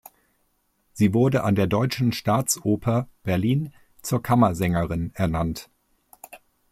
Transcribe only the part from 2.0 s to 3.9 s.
Staatsoper Berlin